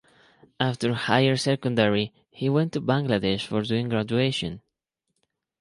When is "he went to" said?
2.31-2.81